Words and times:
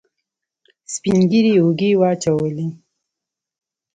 سپينږيري 0.93 1.53
اوږې 1.61 1.91
واچولې. 2.01 2.67